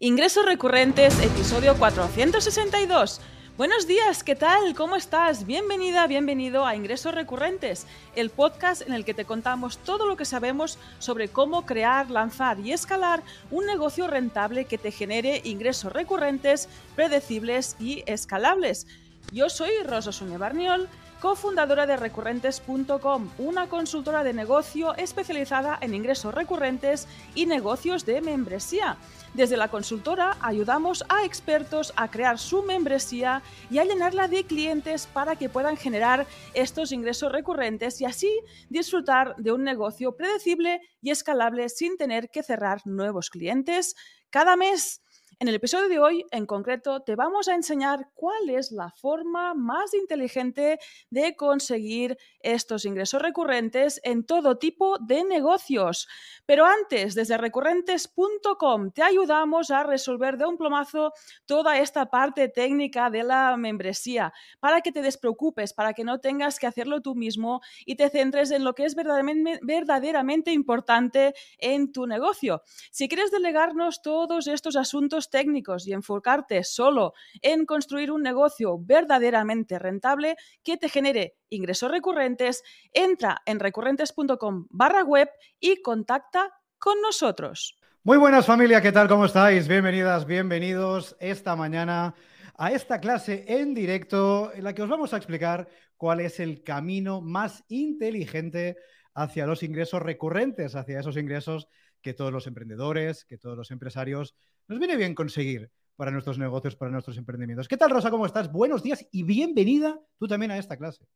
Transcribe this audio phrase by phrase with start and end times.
[0.00, 3.20] Ingresos recurrentes, episodio 462.
[3.56, 4.74] Buenos días, ¿qué tal?
[4.74, 5.46] ¿Cómo estás?
[5.46, 7.86] Bienvenida, bienvenido a Ingresos Recurrentes,
[8.16, 12.58] el podcast en el que te contamos todo lo que sabemos sobre cómo crear, lanzar
[12.58, 13.22] y escalar
[13.52, 18.88] un negocio rentable que te genere ingresos recurrentes, predecibles y escalables.
[19.30, 20.88] Yo soy Rosa Suñé Barniol
[21.20, 28.96] cofundadora de recurrentes.com, una consultora de negocio especializada en ingresos recurrentes y negocios de membresía.
[29.34, 35.06] Desde la consultora ayudamos a expertos a crear su membresía y a llenarla de clientes
[35.06, 38.30] para que puedan generar estos ingresos recurrentes y así
[38.68, 43.96] disfrutar de un negocio predecible y escalable sin tener que cerrar nuevos clientes
[44.30, 45.03] cada mes.
[45.40, 49.54] En el episodio de hoy, en concreto, te vamos a enseñar cuál es la forma
[49.54, 50.78] más inteligente
[51.10, 56.06] de conseguir estos ingresos recurrentes en todo tipo de negocios.
[56.46, 61.12] Pero antes, desde recurrentes.com te ayudamos a resolver de un plomazo
[61.46, 66.58] toda esta parte técnica de la membresía para que te despreocupes, para que no tengas
[66.58, 71.92] que hacerlo tú mismo y te centres en lo que es verdaderamente, verdaderamente importante en
[71.92, 72.62] tu negocio.
[72.90, 79.78] Si quieres delegarnos todos estos asuntos técnicos y enfocarte solo en construir un negocio verdaderamente
[79.78, 87.78] rentable que te genere ingresos recurrentes, entra en recurrentes.com barra web y contacta con nosotros.
[88.02, 89.08] Muy buenas familia, ¿qué tal?
[89.08, 89.66] ¿Cómo estáis?
[89.66, 92.14] Bienvenidas, bienvenidos esta mañana
[92.56, 96.62] a esta clase en directo en la que os vamos a explicar cuál es el
[96.62, 98.76] camino más inteligente
[99.14, 101.68] hacia los ingresos recurrentes, hacia esos ingresos
[102.04, 104.36] que todos los emprendedores, que todos los empresarios
[104.68, 107.66] nos viene bien conseguir para nuestros negocios, para nuestros emprendimientos.
[107.66, 108.10] ¿Qué tal, Rosa?
[108.10, 108.52] ¿Cómo estás?
[108.52, 111.06] Buenos días y bienvenida tú también a esta clase.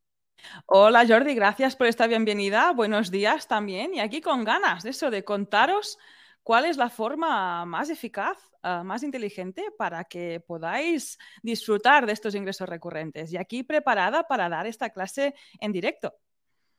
[0.67, 2.73] Hola Jordi, gracias por esta bienvenida.
[2.73, 3.95] Buenos días también.
[3.95, 5.99] Y aquí con ganas de eso, de contaros
[6.43, 12.35] cuál es la forma más eficaz, uh, más inteligente para que podáis disfrutar de estos
[12.35, 13.31] ingresos recurrentes.
[13.31, 16.15] Y aquí preparada para dar esta clase en directo.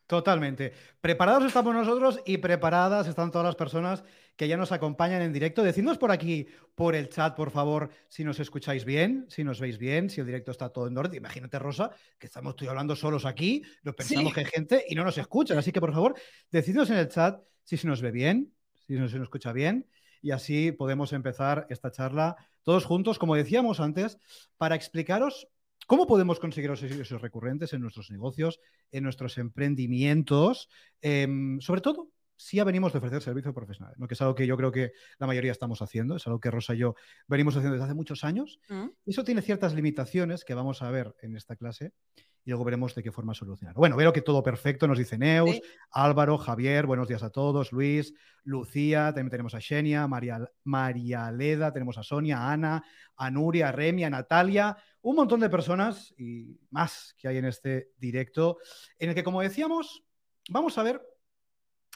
[0.10, 0.74] Totalmente.
[1.02, 4.04] Preparados estamos nosotros y preparadas están todas las personas
[4.36, 5.62] que ya nos acompañan en directo.
[5.62, 9.78] Decidnos por aquí, por el chat, por favor, si nos escucháis bien, si nos veis
[9.78, 11.16] bien, si el directo está todo en orden.
[11.16, 15.04] Imagínate, Rosa, que estamos tú hablando solos aquí, nos pensamos que hay gente y no
[15.04, 15.60] nos escuchan.
[15.60, 16.16] Así que, por favor,
[16.50, 18.52] decidnos en el chat si se nos ve bien,
[18.88, 19.86] si se nos escucha bien,
[20.24, 24.18] y así podemos empezar esta charla todos juntos, como decíamos antes,
[24.58, 25.48] para explicaros
[25.90, 28.60] ¿Cómo podemos conseguir los ingresos recurrentes en nuestros negocios,
[28.92, 30.70] en nuestros emprendimientos?
[31.02, 34.08] Em, sobre todo, si ya venimos de ofrecer servicios profesionales, ¿no?
[34.08, 36.76] que es algo que yo creo que la mayoría estamos haciendo, es algo que Rosa
[36.76, 36.94] y yo
[37.28, 38.60] venimos haciendo desde hace muchos años.
[38.70, 38.90] Mm.
[39.08, 41.92] Eso tiene ciertas limitaciones que vamos a ver en esta clase
[42.46, 43.74] y luego veremos de qué forma solucionar.
[43.74, 48.14] Bueno, veo que todo perfecto, nos dice Neus, Álvaro, Javier, buenos días a todos, Luis,
[48.44, 52.84] Lucía, también tenemos a Xenia, María, María Leda, tenemos a Sonia, a Ana,
[53.18, 57.46] a Nuria, a Remi, a Natalia, un montón de personas y más que hay en
[57.46, 58.58] este directo,
[58.98, 60.04] en el que, como decíamos,
[60.50, 61.02] vamos a ver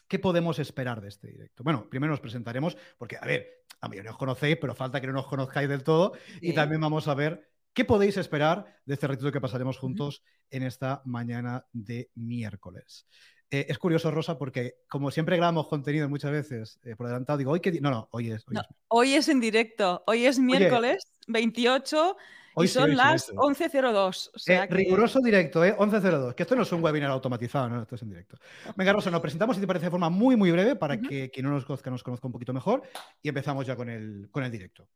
[0.07, 1.63] qué podemos esperar de este directo.
[1.63, 5.07] Bueno, primero nos presentaremos, porque, a ver, a mí no os conocéis, pero falta que
[5.07, 9.07] no nos conozcáis del todo, y también vamos a ver qué podéis esperar de este
[9.07, 13.07] ratito que pasaremos juntos en esta mañana de miércoles.
[13.49, 17.51] Eh, es curioso, Rosa, porque como siempre grabamos contenido muchas veces eh, por adelantado, digo,
[17.51, 17.71] hoy que...
[17.81, 18.45] No, no, hoy es.
[18.87, 19.27] Hoy, es...
[19.29, 20.03] en directo.
[20.07, 22.17] Hoy es miércoles 28
[22.57, 24.31] y son las 11.02.
[24.47, 25.75] Eh, riguroso directo, ¿eh?
[25.77, 26.35] 11.02.
[26.35, 27.81] Que esto no es un webinar automatizado, ¿no?
[27.81, 28.37] Esto es en directo.
[28.75, 31.45] Venga, Rosa, nos presentamos, si te parece, de forma muy, muy breve para que quien
[31.45, 32.83] no nos conozca nos conozca un poquito mejor
[33.21, 34.87] y empezamos ya con el, con el directo.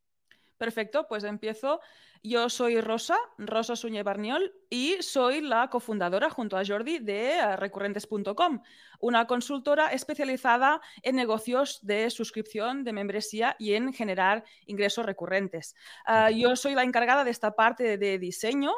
[0.57, 1.79] Perfecto, pues empiezo.
[2.23, 7.56] Yo soy Rosa, Rosa Suñé Barniol, y soy la cofundadora junto a Jordi de eh,
[7.56, 8.62] recurrentes.com,
[9.00, 15.75] una consultora especializada en negocios de suscripción, de membresía y en generar ingresos recurrentes.
[16.06, 18.74] Ah, yo soy la encargada de esta parte de diseño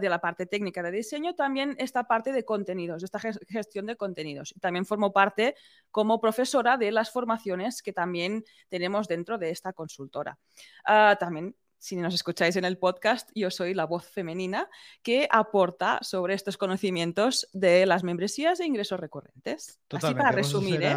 [0.00, 3.96] de la parte técnica de diseño, también esta parte de contenidos, de esta gestión de
[3.96, 4.54] contenidos.
[4.60, 5.54] También formo parte
[5.90, 10.38] como profesora de las formaciones que también tenemos dentro de esta consultora.
[10.84, 14.70] Ah, también si nos escucháis en el podcast, yo soy la voz femenina
[15.02, 19.80] que aporta sobre estos conocimientos de las membresías e ingresos recurrentes.
[19.90, 20.94] Así para resumir, ¿eh?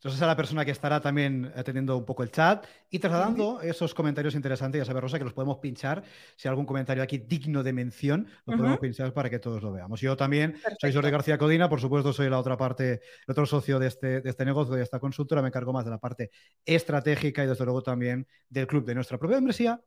[0.00, 3.92] Entonces, a la persona que estará también atendiendo un poco el chat y trasladando esos
[3.92, 4.78] comentarios interesantes.
[4.78, 6.02] Ya sabes, Rosa, que los podemos pinchar.
[6.36, 9.72] Si hay algún comentario aquí digno de mención, lo podemos pinchar para que todos lo
[9.72, 10.00] veamos.
[10.00, 13.78] Yo también soy Jordi García Codina, por supuesto, soy la otra parte, el otro socio
[13.78, 15.42] de este, de este negocio, de esta consultora.
[15.42, 16.30] Me encargo más de la parte
[16.64, 19.82] estratégica y, desde luego, también del club de nuestra propia membresía,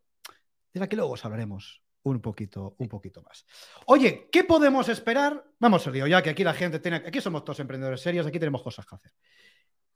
[0.72, 3.48] de la que luego os hablaremos un poquito, un poquito más.
[3.88, 5.44] Oye, ¿qué podemos esperar?
[5.58, 8.62] Vamos, lío, ya que aquí la gente tiene, aquí somos todos emprendedores serios, aquí tenemos
[8.62, 9.12] cosas que hacer.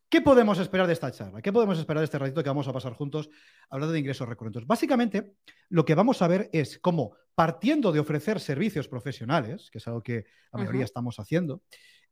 [0.09, 1.41] ¿Qué podemos esperar de esta charla?
[1.41, 3.29] ¿Qué podemos esperar de este ratito que vamos a pasar juntos
[3.69, 4.65] hablando de ingresos recurrentes?
[4.65, 5.35] Básicamente,
[5.67, 10.01] lo que vamos a ver es cómo, partiendo de ofrecer servicios profesionales, que es algo
[10.01, 11.61] que la mayoría estamos haciendo,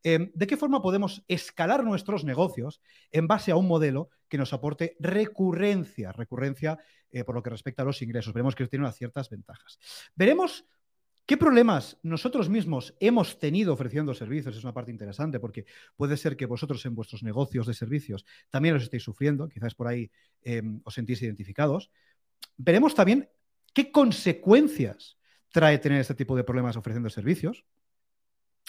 [0.04, 2.82] em, de qué forma podemos escalar nuestros negocios
[3.14, 6.78] en base a un modelo que nos aporte recurrencia, recurrencia
[7.12, 8.34] eh, por lo que respecta a los ingresos.
[8.34, 9.80] Veremos que tiene unas ciertas ventajas.
[10.16, 10.66] Veremos
[11.26, 14.56] ¿Qué problemas nosotros mismos hemos tenido ofreciendo servicios?
[14.56, 18.76] Es una parte interesante porque puede ser que vosotros en vuestros negocios de servicios también
[18.76, 20.12] los estéis sufriendo, quizás por ahí
[20.44, 21.90] em, os sentís identificados.
[22.58, 23.28] Veremos también
[23.74, 25.18] qué consecuencias
[25.52, 27.66] trae tener este tipo de problemas ofreciendo servicios.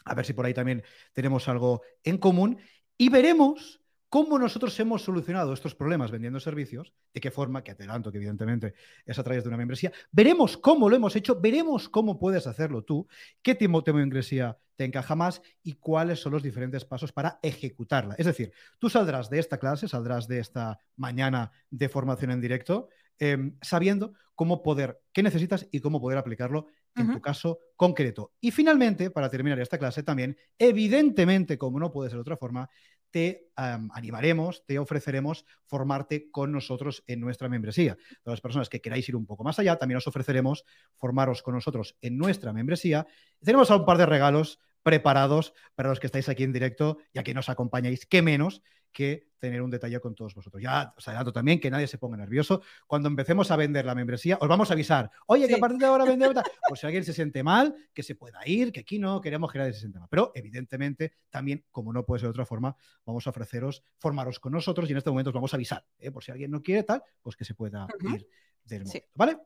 [0.06, 0.82] A ver si por ahí también
[1.12, 2.58] tenemos algo en común.
[2.97, 8.11] Y veremos cómo nosotros hemos solucionado estos problemas vendiendo servicios, de qué forma, que adelanto
[8.11, 8.75] que evidentemente
[9.05, 9.93] es a través de una membresía.
[10.12, 13.06] Veremos cómo lo hemos hecho, veremos cómo puedes hacerlo tú,
[13.43, 18.14] qué tipo de membresía te encaja más y cuáles son los diferentes pasos para ejecutarla.
[18.19, 22.88] Es decir, tú saldrás de esta clase, saldrás de esta mañana de formación en directo,
[23.19, 28.32] em, sabiendo cómo poder, qué necesitas y cómo poder aplicarlo en tu caso concreto.
[28.41, 32.70] Y finalmente, para terminar esta clase también, evidentemente, como no puede ser de otra forma,
[33.11, 37.97] te animaremos, te ofreceremos formarte con nosotros en nuestra membresía.
[38.23, 40.64] Todas las personas que queráis ir un poco más allá, también os ofreceremos
[40.97, 43.06] formaros con nosotros en nuestra membresía.
[43.43, 47.25] Tenemos un par de regalos preparados para los que estáis aquí en directo y a
[47.25, 48.06] que nos acompañáis.
[48.06, 48.62] ¿Qué menos
[48.93, 50.62] que tener un detalle con todos vosotros?
[50.62, 52.62] Ya os adelanto también que nadie se ponga nervioso.
[52.87, 55.11] Cuando empecemos a vender la membresía, os vamos a avisar.
[55.27, 56.37] Oye, que a partir de ahora vendemos.
[56.69, 59.59] Por si alguien se siente mal, que se pueda ir, que aquí no queremos que
[59.59, 60.06] nadie se siente mal.
[60.09, 64.53] Pero evidentemente, también, como no puede ser de otra forma, vamos a ofreceros, formaros con
[64.53, 65.85] nosotros y en este momento os vamos a avisar.
[65.99, 66.12] ¿eh?
[66.12, 68.25] Por si alguien no quiere tal, pues que se pueda ir
[68.62, 69.09] del momento.
[69.15, 69.39] ¿Vale?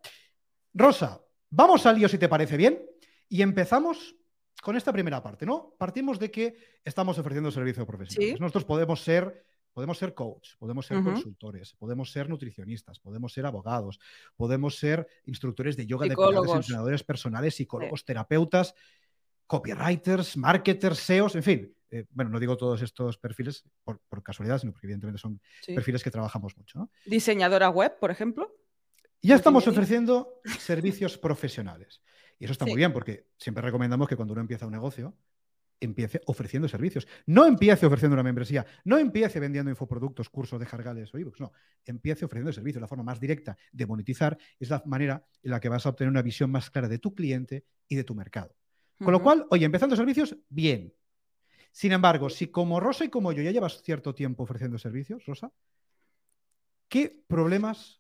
[0.74, 2.78] Rosa, vamos al lío si te parece bien.
[3.26, 4.16] Y empezamos
[4.62, 5.74] con esta primera parte, ¿no?
[5.78, 8.40] Partimos de que estamos ofreciendo servicios profesionales.
[8.40, 13.98] Nosotros podemos ser, podemos ser coach, podemos ser consultores, podemos ser nutricionistas, podemos ser abogados,
[14.36, 18.74] podemos ser instructores de yoga, de entrenadores personales, psicólogos, terapeutas,
[19.46, 21.76] copywriters, marketers, SEOs, en fin.
[21.90, 26.10] Eh, bueno, no digo todos estos perfiles por, casualidad, sino porque evidentemente son perfiles que
[26.10, 26.78] trabajamos mucho.
[26.78, 26.90] ¿no?
[27.04, 28.56] Diseñadora web, por ejemplo.
[29.22, 32.00] Ya estamos ofreciendo servicios profesionales.
[32.40, 35.14] Y eso está muy bien porque siempre recomendamos que cuando uno empieza un negocio,
[35.78, 37.06] empiece ofreciendo servicios.
[37.26, 41.52] No empiece ofreciendo una membresía, no empiece vendiendo infoproductos, cursos de jargales o ebooks, no.
[41.84, 42.80] Empiece ofreciendo servicios.
[42.80, 46.10] La forma más directa de monetizar es la manera en la que vas a obtener
[46.10, 48.56] una visión más clara de tu cliente y de tu mercado.
[48.96, 50.94] Con lo cual, oye, empezando servicios, bien.
[51.72, 55.52] Sin embargo, si como Rosa y como yo ya llevas cierto tiempo ofreciendo servicios, Rosa,
[56.88, 57.99] ¿qué problemas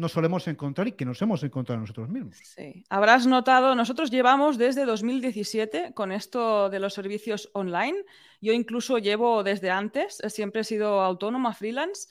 [0.00, 2.36] nos solemos encontrar y que nos hemos encontrado nosotros mismos.
[2.42, 8.04] Sí, habrás notado, nosotros llevamos desde 2017 con esto de los servicios online.
[8.40, 12.08] Yo incluso llevo desde antes, siempre he sido autónoma, freelance.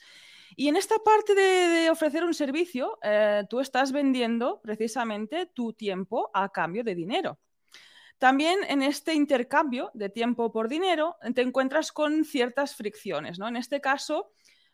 [0.56, 6.30] Y en esta parte de, ofrecer un servicio, eh, tú estás vendiendo precisamente tu tiempo
[6.32, 7.38] a cambio de dinero.
[8.18, 13.38] También en este intercambio de tiempo por dinero te encuentras con ciertas fricciones.
[13.38, 13.48] ¿no?
[13.48, 14.30] En este caso,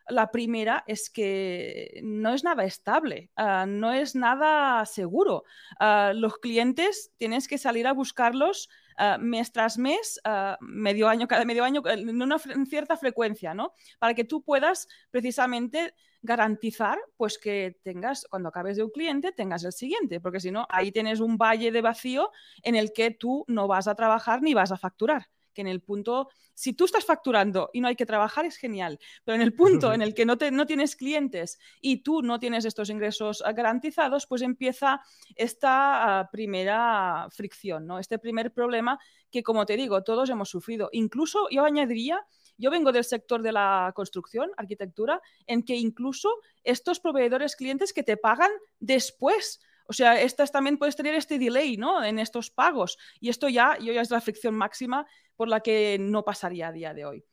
[0.09, 5.45] la primera es que no es nada estable, ah, no es nada seguro.
[5.79, 8.69] Ah, los clientes tienes que salir a buscarlos
[8.99, 10.21] uh, mes tras mes,
[10.61, 13.73] medio año, cada medio año, en una cierta frecuencia, ¿no?
[13.99, 19.65] Para que tú puedas precisamente garantizar pues que tengas, cuando acabes de un cliente, tengas
[19.65, 22.31] el siguiente, porque si no, ahí tienes un valle de vacío
[22.63, 25.81] en el que tú no vas a trabajar ni vas a facturar que en el
[25.81, 29.55] punto, si tú estás facturando y no hay que trabajar, es genial, pero en el
[29.55, 33.43] punto en el que no, te, no tienes clientes y tú no tienes estos ingresos
[33.45, 35.01] ah, garantizados, pues empieza
[35.35, 37.99] esta ah, primera fricción, ¿no?
[37.99, 40.91] este primer problema que, como te digo, todos hemos sufrido.
[40.93, 42.25] Incluso yo añadiría
[42.59, 46.31] yo vengo del sector de la construcción, arquitectura, en que incluso
[46.65, 51.77] estos proveedores clientes que te pagan después o sea, estas también puedes tener este delay,
[51.77, 52.03] ¿no?
[52.03, 52.99] En estos pagos.
[53.21, 56.73] Y esto ya, yo ya es la fricción máxima por la que no pasaría a
[56.73, 57.25] día de hoy.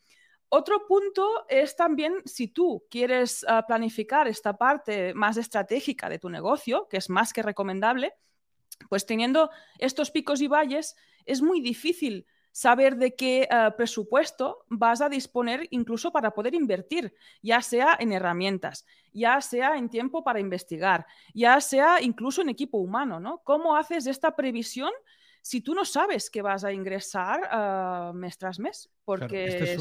[0.49, 6.29] Otro punto es también si tú quieres ah, planificar esta parte más estratégica de tu
[6.29, 8.13] negocio, que es más que recomendable,
[8.87, 10.95] pues teniendo estos picos y valles
[11.25, 17.13] es muy difícil saber de qué eh, presupuesto vas a disponer incluso para poder invertir,
[17.41, 22.77] ya sea en herramientas, ya sea en tiempo para investigar, ya sea incluso en equipo
[22.77, 23.39] humano, ¿no?
[23.43, 24.91] ¿Cómo haces esta previsión?
[25.45, 29.73] si tú no sabes que vas a ingresar uh, mes tras mes, porque este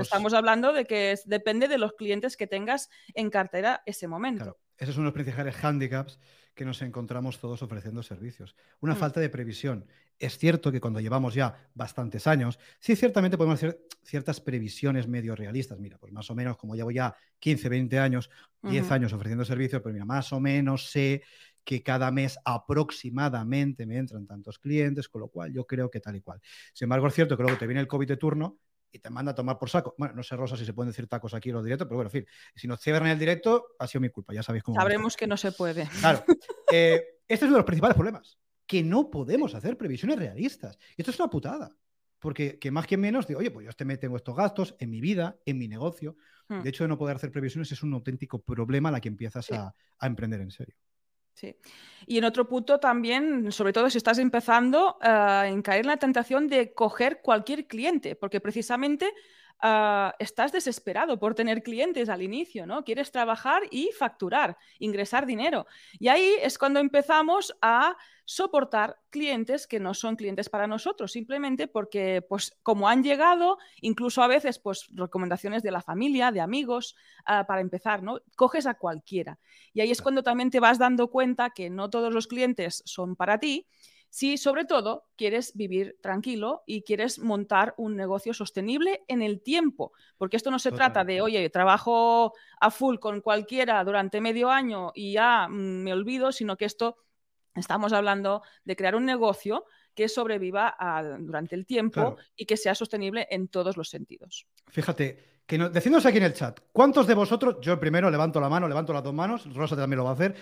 [0.00, 4.56] estamos hablando de que depende de los clientes que tengas en cartera ese momento.
[4.78, 6.18] Ese es uno de los principales handicaps
[6.54, 8.54] que nos encontramos todos ofreciendo servicios.
[8.80, 8.98] Una mm.
[8.98, 9.86] falta de previsión.
[10.18, 15.34] Es cierto que cuando llevamos ya bastantes años, sí ciertamente podemos hacer ciertas previsiones medio
[15.34, 15.78] realistas.
[15.78, 18.30] Mira, pues más o menos como llevo ya 15, 20 años,
[18.62, 21.22] 10 años ofreciendo servicios, pues mira, más o menos sé
[21.64, 26.16] que cada mes aproximadamente me entran tantos clientes, con lo cual yo creo que tal
[26.16, 26.40] y cual.
[26.72, 28.58] Sin embargo, es cierto que luego te viene el COVID de turno
[28.92, 29.94] y te manda a tomar por saco.
[29.98, 32.08] Bueno, no sé, Rosa, si se pueden decir tacos aquí en los directos, pero bueno,
[32.08, 34.78] en fin, si nos cierran el directo, ha sido mi culpa, ya sabéis cómo.
[34.78, 35.88] Sabremos que no se puede.
[36.00, 36.24] Claro.
[36.72, 40.78] Eh, este es uno de los principales problemas, que no podemos hacer previsiones realistas.
[40.96, 41.76] Y esto es una putada.
[42.20, 44.88] Porque que más que menos, digo, oye, pues yo este me tengo estos gastos en
[44.88, 46.16] mi vida, en mi negocio.
[46.46, 46.62] Hmm.
[46.62, 49.50] De hecho, de no poder hacer previsiones es un auténtico problema a la que empiezas
[49.50, 50.76] a emprender en serio.
[51.34, 51.56] Sí.
[52.06, 55.96] Y en otro punto también, sobre todo si estás empezando, uh, en caer en la
[55.96, 59.12] tentación de coger cualquier cliente, porque precisamente
[59.62, 62.84] uh, estás desesperado por tener clientes al inicio, ¿no?
[62.84, 65.66] Quieres trabajar y facturar, ingresar dinero.
[65.98, 67.96] Y ahí es cuando empezamos a
[68.30, 74.22] soportar clientes que no son clientes para nosotros, simplemente porque, pues, como han llegado, incluso
[74.22, 76.94] a veces, pues, recomendaciones de la familia, de amigos,
[77.28, 78.20] uh, para empezar, ¿no?
[78.36, 79.40] Coges a cualquiera.
[79.72, 83.16] Y ahí es cuando también te vas dando cuenta que no todos los clientes son
[83.16, 83.66] para ti
[84.12, 89.92] si sobre todo quieres vivir tranquilo y quieres montar un negocio sostenible en el tiempo,
[90.18, 94.90] porque esto no se trata de, oye, trabajo a full con cualquiera durante medio año
[94.94, 96.96] y ya mm, me olvido, sino que esto
[97.54, 99.64] estamos hablando de crear un negocio
[99.94, 100.76] que sobreviva
[101.18, 104.46] durante el tiempo y que sea sostenible en todos los sentidos.
[104.68, 108.68] Fíjate, que decidnos aquí en el chat, ¿cuántos de vosotros, yo primero levanto la mano,
[108.68, 110.36] levanto las dos manos, Rosa también lo va a hacer,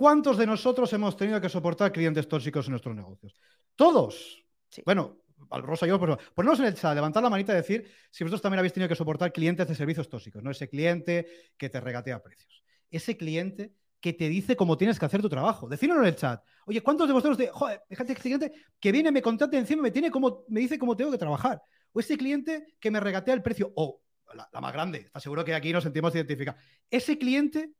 [0.00, 3.38] ¿Cuántos de nosotros hemos tenido que soportar clientes tóxicos en nuestros negocios?
[3.76, 4.42] Todos.
[4.86, 5.18] Bueno,
[5.50, 8.40] Rosa y yo, pues, ponemos en el chat, levantar la manita y decir si vosotros
[8.40, 11.26] también habéis tenido que soportar clientes de servicios tóxicos, no ese cliente
[11.58, 12.64] que te regatea precios.
[12.90, 15.68] Ese cliente que te dice cómo tienes que hacer tu trabajo.
[15.68, 16.42] Decídlo en el chat.
[16.66, 20.10] Oye, ¿cuántos de vosotros de, joder, ese cliente que viene, me contrata encima, me tiene
[20.10, 21.60] como, me dice cómo tengo que trabajar?
[21.92, 24.00] O ese cliente que me regatea el precio, o
[24.34, 26.60] la, más grande, está seguro que aquí nos sentimos identificados.
[26.88, 27.72] Ese cliente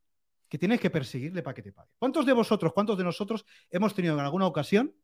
[0.48, 1.90] que tienes que perseguirle para que te pague.
[1.98, 4.94] ¿Cuántos de vosotros, cuántos de nosotros hemos tenido en alguna ocasión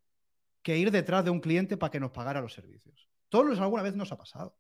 [0.61, 3.09] que ir detrás de un cliente para que nos pagara los servicios?
[3.29, 4.57] Todos alguna vez nos ha pasado.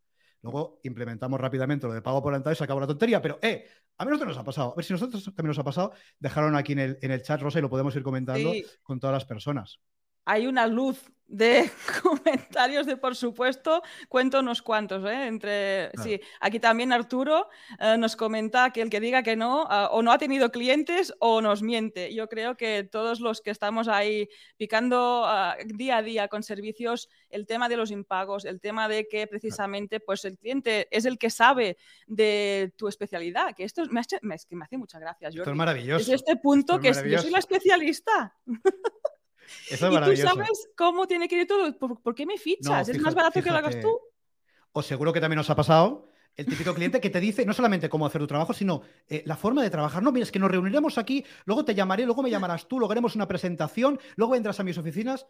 [0.46, 3.66] Luego implementamos rápidamente lo de pago por adelantado y se acabó la tontería, pero eh,
[3.98, 4.72] a mí nos ha pasado.
[4.72, 5.92] A ver si a nosotros también nos ha pasado.
[6.18, 9.14] Dejaron aquí en el, en el chat, Rosa, y lo podemos ir comentando con todas
[9.14, 9.80] las personas
[10.26, 11.70] hay una luz de
[12.02, 15.26] comentarios de por supuesto, cuento unos cuantos, ¿eh?
[15.26, 17.48] Entre, sí, aquí también Arturo
[17.80, 21.14] eh, nos comenta que el que diga que no, ah, o no ha tenido clientes
[21.18, 22.14] o nos miente.
[22.14, 27.08] Yo creo que todos los que estamos ahí picando ah, día a día con servicios,
[27.28, 31.18] el tema de los impagos, el tema de que precisamente pues el cliente es el
[31.18, 35.34] que sabe de tu especialidad, que esto me, hace, me, me hace muchas gracias.
[35.34, 36.02] Esto es maravilloso.
[36.02, 38.36] Es este punto que yo soy la especialista.
[39.70, 41.76] Eso es y tú sabes cómo tiene que ir todo.
[41.78, 42.88] ¿Por, qué me fichas?
[42.88, 43.98] ¿Es más barato que lo hagas tú?
[44.72, 47.88] O seguro que también nos ha pasado el típico cliente que te dice no solamente
[47.88, 50.02] cómo hacer tu trabajo, sino eh, la forma de trabajar.
[50.02, 52.92] No, mira, es que nos reuniremos aquí, luego te llamaré, luego me llamarás tú, luego
[52.92, 55.26] haremos una presentación, luego vendrás a mis oficinas.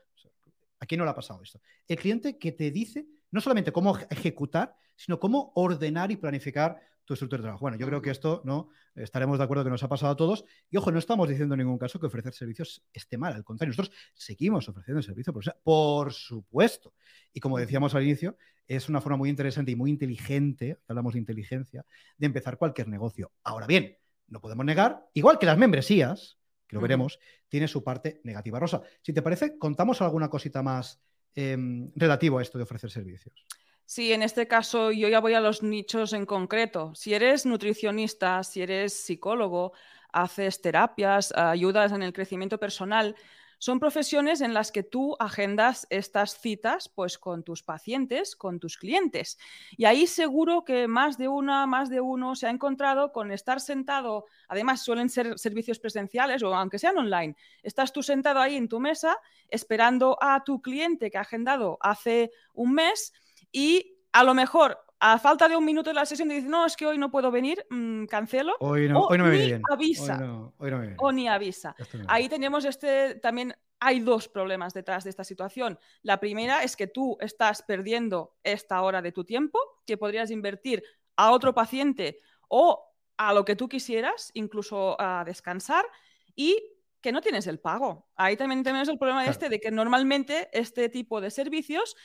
[0.80, 1.60] Aquí no le ha pasado esto.
[1.86, 7.14] El cliente que te dice no solamente cómo ejecutar, sino cómo ordenar y planificar tu
[7.14, 7.62] estructura de trabajo.
[7.62, 10.44] Bueno, yo creo que esto no estaremos de acuerdo que nos ha pasado a todos.
[10.70, 13.70] Y ojo, no estamos diciendo en ningún caso que ofrecer servicios esté mal, al contrario,
[13.70, 16.92] nosotros seguimos ofreciendo servicios, por, por supuesto.
[17.32, 18.36] Y como decíamos al inicio,
[18.66, 21.86] es una forma muy interesante y muy inteligente, hablamos de inteligencia,
[22.18, 23.32] de empezar cualquier negocio.
[23.44, 23.96] Ahora bien,
[24.26, 28.58] no podemos negar, igual que las membresías, que lo veremos, tiene su parte negativa.
[28.58, 31.00] Rosa, si te parece, contamos alguna cosita más
[31.34, 33.46] em, relativo a esto de ofrecer servicios.
[33.86, 36.92] Sí, en este caso yo ya voy a los nichos en concreto.
[36.96, 39.72] Si eres nutricionista, si eres psicólogo,
[40.12, 43.14] haces terapias, ayudas en el crecimiento personal,
[43.58, 48.76] son profesiones en las que tú agendas estas citas pues con tus pacientes, con tus
[48.76, 49.38] clientes.
[49.76, 53.60] Y ahí seguro que más de una, más de uno se ha encontrado con estar
[53.60, 58.68] sentado, además suelen ser servicios presenciales o aunque sean online, estás tú sentado ahí en
[58.68, 59.16] tu mesa
[59.48, 63.12] esperando a tu cliente que ha agendado hace un mes
[63.56, 66.76] y a lo mejor a falta de un minuto de la sesión dice, no, es
[66.76, 68.54] que hoy no puedo venir, mm, cancelo.
[68.60, 69.62] Hoy no, hoy no me ni bien.
[69.70, 70.52] avisa.
[70.98, 71.74] O ni avisa.
[72.06, 75.78] Ahí tenemos este, también hay dos problemas detrás de esta situación.
[76.02, 80.82] La primera es que tú estás perdiendo esta hora de tu tiempo que podrías invertir
[81.16, 85.86] a otro paciente o a lo que tú quisieras, incluso a descansar,
[86.34, 86.62] y
[87.00, 88.06] que no tienes el pago.
[88.16, 91.96] Ahí también tenemos el problema este de que normalmente este tipo de servicios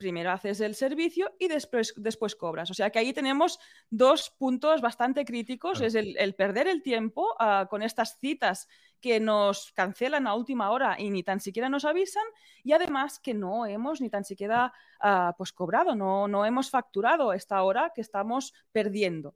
[0.00, 2.70] primero haces el servicio y después, después cobras.
[2.70, 5.82] O sea que ahí tenemos dos puntos bastante críticos.
[5.82, 8.66] Es el, perder el tiempo ah, con estas citas
[9.00, 12.24] que nos cancelan a última hora y ni tan siquiera nos avisan
[12.64, 17.34] y además que no hemos ni tan siquiera ah, pues cobrado, no, no hemos facturado
[17.34, 19.34] esta hora que estamos perdiendo.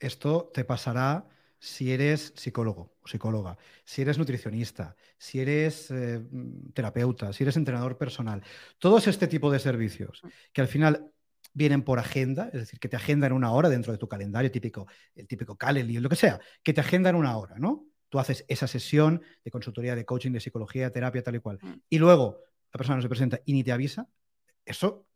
[0.00, 1.24] Esto te pasará
[1.60, 6.20] si eres psicólogo o psicóloga, si eres nutricionista, si eres eh,
[6.72, 8.42] terapeuta, si eres entrenador personal,
[8.78, 10.28] todos este tipo de servicios mm.
[10.52, 11.12] que al final
[11.52, 14.86] vienen por agenda, es decir, que te agendan una hora dentro de tu calendario típico,
[15.14, 17.86] el típico Calendly, lo que sea, que te agendan una hora, ¿no?
[18.08, 21.58] Tú haces esa sesión de consultoría, de coaching, de psicología, de terapia, tal y cual.
[21.60, 21.74] Mm.
[21.90, 22.40] Y luego
[22.72, 24.08] la persona no se presenta y ni te avisa,
[24.70, 25.06] eso,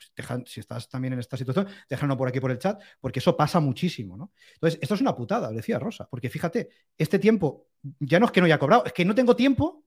[0.46, 3.60] si estás también en esta situación, déjalo por aquí por el chat, porque eso pasa
[3.60, 4.32] muchísimo, ¿no?
[4.54, 6.68] Entonces, esto es una putada, decía Rosa, porque fíjate,
[6.98, 7.68] este tiempo
[7.98, 9.84] ya no es que no haya cobrado, es que no tengo tiempo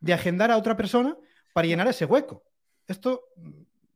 [0.00, 1.16] de agendar a otra persona
[1.52, 2.44] para llenar ese hueco.
[2.86, 3.28] Esto,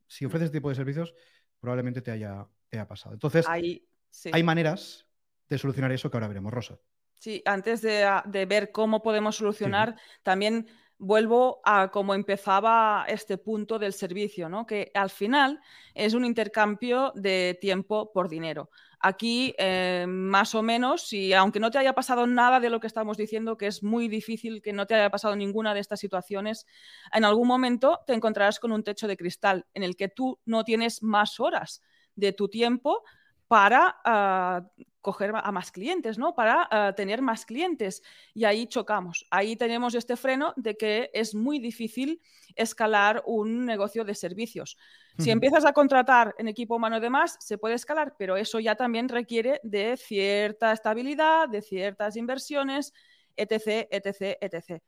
[0.06, 1.14] si ofreces este tipo de servicios,
[1.61, 2.46] probablemente te haya,
[2.88, 3.14] pasado.
[3.14, 5.06] Entonces, hay maneras
[5.49, 6.78] de solucionar eso que ahora veremos, Rosa.
[7.25, 13.92] Sí, antes de, ver cómo podemos solucionar, también vuelvo a cómo empezaba este punto del
[13.92, 14.66] servicio, ¿no?
[14.66, 15.60] que al final
[15.94, 18.70] es un intercambio de tiempo por dinero.
[19.00, 22.86] Aquí, eh, más o menos, si aunque no te haya pasado nada de lo que
[22.86, 26.66] estamos diciendo, que es muy difícil que no te haya pasado ninguna de estas situaciones,
[27.12, 30.64] en algún momento te encontrarás con un techo de cristal en el que tú no
[30.64, 31.82] tienes más horas
[32.16, 33.02] de tu tiempo
[33.46, 34.62] para ah,
[35.04, 36.34] coger a más clientes, ¿no?
[36.34, 38.02] Para ah, tener más clientes.
[38.32, 39.26] Y ahí chocamos.
[39.30, 42.20] Ahí tenemos este freno de que es muy difícil
[42.56, 44.76] escalar un negocio de servicios.
[45.18, 48.75] Si empiezas a contratar en equipo humano y demás, se puede escalar, pero eso ya
[48.75, 52.92] también requiere de cierta estabilidad, de ciertas inversiones,
[53.37, 54.82] etc., etc., etc.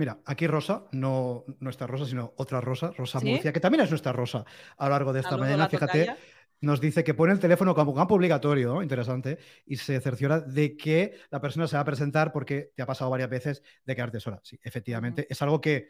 [0.00, 4.12] Mira, aquí Rosa, no nuestra Rosa, sino otra Rosa, Rosa Murcia, que también es nuestra
[4.12, 4.46] Rosa
[4.78, 5.68] a lo largo de esta mañana.
[5.68, 6.16] Fíjate,
[6.60, 11.14] nos dice que pone el teléfono como campo obligatorio, interesante, y se cerciora de que
[11.30, 14.40] la persona se va a presentar porque te ha pasado varias veces de quedarte sola.
[14.42, 15.88] Sí, efectivamente, es algo que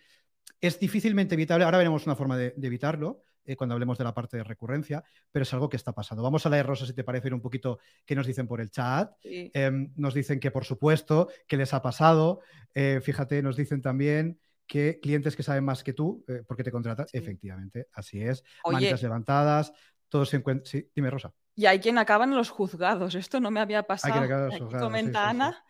[0.61, 1.65] es difícilmente evitable.
[1.65, 5.43] Ahora veremos una forma de, evitarlo eh, cuando hablemos de la parte de recurrencia, pero
[5.43, 6.23] es algo que está pasando.
[6.23, 9.13] Vamos a leer, Rosa, si te parece, un poquito qué nos dicen por el chat.
[9.23, 12.41] Em, nos dicen que, por supuesto, que les ha pasado.
[12.75, 16.71] Eh, fíjate, nos dicen también que clientes que saben más que tú, eh, porque te
[16.71, 18.45] contratan, efectivamente, así es.
[18.65, 19.73] Manitas levantadas,
[20.11, 20.71] todo se encuentra.
[20.71, 21.33] Sí, dime, Rosa.
[21.55, 23.15] Y hay quien acaba en los juzgados.
[23.15, 24.21] Esto no me había pasado.
[24.21, 25.65] Hay comenta Ana.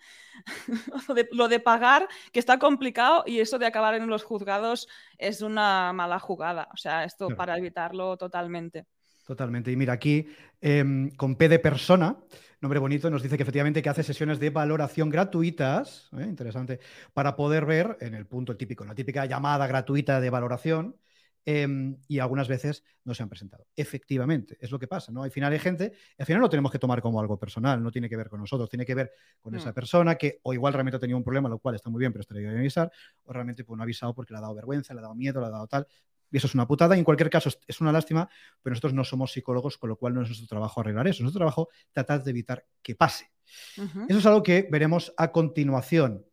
[1.33, 5.93] lo, de, pagar, que está complicado, y eso de acabar en los juzgados es una
[5.93, 6.69] mala jugada.
[6.73, 8.87] O sea, esto para evitarlo totalmente.
[9.27, 9.71] Totalmente.
[9.71, 10.27] Y mira, aquí
[10.61, 12.17] em, con P de persona,
[12.61, 16.25] nombre bonito, nos dice que efectivamente que hace sesiones de valoración gratuitas, ¿eh?
[16.25, 16.81] interesante,
[17.13, 20.97] para poder ver en el punto típico, la típica llamada gratuita de valoración,
[21.47, 23.67] Em, y algunas veces no se han presentado.
[23.75, 25.23] Efectivamente, es lo que pasa, ¿no?
[25.23, 28.09] Al final hay gente, al final no tenemos que tomar como algo personal, no tiene
[28.11, 29.75] que ver con nosotros, tiene que ver con esa mm.
[29.75, 32.21] persona que o igual realmente ha tenido un problema, lo cual está muy bien, pero
[32.21, 32.93] estaría bien avisar,
[33.25, 35.41] o realmente pues, no ha avisado porque le ha dado vergüenza, le ha dado miedo,
[35.41, 35.87] le ha dado tal.
[36.31, 36.95] Y eso es una putada.
[36.95, 38.29] Y en cualquier caso, es una lástima,
[38.63, 41.23] pero nosotros no somos psicólogos, con lo cual no es nuestro trabajo arreglar eso.
[41.23, 43.31] nuestro trabajo tratar de evitar que pase.
[44.09, 46.25] Eso es algo que veremos a continuación.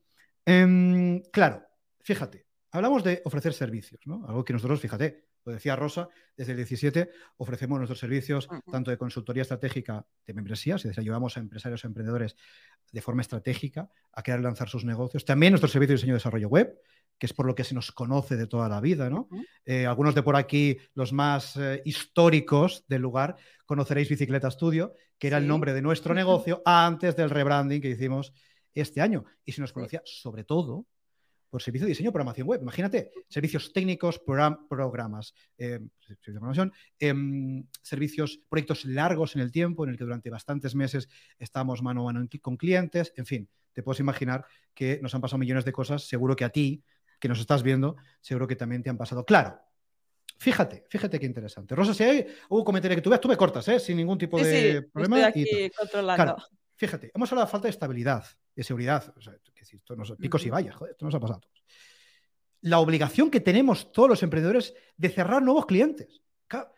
[0.46, 1.64] Em, claro,
[2.02, 4.26] fíjate, Hablamos de ofrecer servicios, ¿no?
[4.28, 8.98] Algo que nosotros, fíjate, lo decía Rosa, desde el 17 ofrecemos nuestros servicios tanto de
[8.98, 12.36] consultoría estratégica de membresías, es decir, ayudamos a empresarios e emprendedores
[12.92, 15.24] de forma estratégica a crear y lanzar sus negocios.
[15.24, 16.78] También nuestro servicio de diseño y desarrollo web,
[17.18, 19.30] que es por lo que se nos conoce de toda la vida, ¿no?
[19.66, 25.28] Eh, algunos de por aquí, los más eh, históricos del lugar, conoceréis Bicicleta Studio, que
[25.28, 28.34] era el nombre de nuestro negocio antes del rebranding que hicimos
[28.74, 29.24] este año.
[29.46, 30.86] Y se nos conocía sobre todo
[31.50, 32.62] por servicio de diseño programación web.
[32.62, 35.80] Imagínate, servicios técnicos, programas, eh,
[37.00, 41.08] em, servicios, proyectos largos en el tiempo, en el que durante bastantes meses
[41.40, 45.40] estamos mano a mano con clientes, en fin, te puedes imaginar que nos han pasado
[45.40, 46.84] millones de cosas, seguro que a ti,
[47.20, 49.26] que nos estás viendo, seguro que también te han pasado.
[49.26, 49.60] Claro,
[50.40, 51.74] Fíjate, fíjate qué interesante.
[51.74, 53.80] Rosa, si hay un comentario que tú veas, tú me cortas, ¿eh?
[53.80, 55.28] sin ningún tipo de problema.
[55.28, 56.38] Estoy aquí controlando.
[56.78, 59.14] Fíjate, hemos hablado de falta de estabilidad, de seguridad.
[59.18, 61.64] O sea, esto nos, picos y vallas, joder, esto nos ha pasado a todos.
[62.62, 66.22] La obligación que tenemos todos los emprendedores de cerrar nuevos clientes.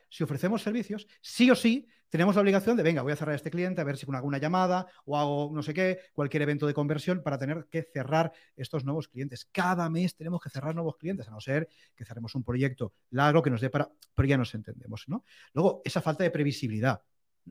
[0.10, 3.36] si ofrecemos servicios, sí o sí tenemos la obligación de, venga, voy a cerrar a
[3.36, 6.66] este cliente a ver si con alguna llamada o hago no sé qué, cualquier evento
[6.66, 9.46] de conversión para tener que cerrar estos nuevos clientes.
[9.52, 13.44] Cada mes tenemos que cerrar nuevos clientes, a no ser que cerremos un proyecto largo
[13.44, 13.92] que nos dé para...
[14.16, 15.24] Pero ya nos entendemos, ¿no?
[15.54, 17.04] Luego, esa falta de previsibilidad.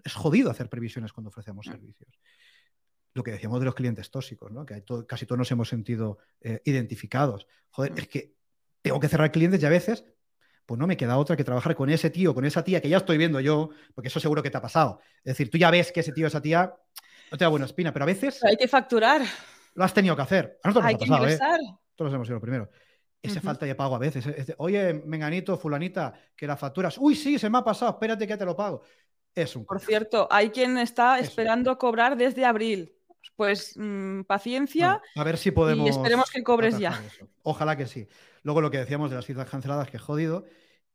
[0.04, 2.10] Es jodido hacer previsiones cuando ofrecemos servicios
[3.14, 4.64] lo que decíamos de los clientes tóxicos, ¿no?
[4.64, 7.48] que casi todos nos hemos sentido eh, identificados.
[7.70, 7.98] Joder, mm.
[7.98, 8.34] es que
[8.80, 10.04] tengo que cerrar clientes y a veces
[10.64, 12.98] pues no me queda otra que trabajar con ese tío, con esa tía que ya
[12.98, 15.00] estoy viendo yo, porque eso seguro que te ha pasado.
[15.18, 16.74] Es decir, tú ya ves que ese tío, esa tía,
[17.30, 18.44] no te da buena espina, pero a veces...
[18.44, 19.22] hay que facturar.
[19.74, 20.58] Lo has tenido que hacer.
[20.62, 21.32] A nosotros hay nos ha que pasado, ¿eh?
[21.32, 21.60] ingresar.
[21.96, 22.70] Todos hemos sido lo primero.
[23.22, 24.26] Esa falta de pago a veces.
[24.26, 26.98] es de, Oye, menganito, fulanita, que las facturas.
[26.98, 28.82] Uy, sí, se me ha pasado, espérate que te lo pago.
[29.42, 32.92] Es un Por cierto, hay quien está esperando cobrar desde abril.
[33.36, 34.88] Pues mm, paciencia.
[34.88, 35.88] Bueno, a ver si podemos.
[35.88, 37.00] esperemos que cobres ya.
[37.06, 37.28] eso.
[37.42, 38.08] Ojalá que sí.
[38.42, 40.44] Luego lo que decíamos de las citas canceladas, que jodido.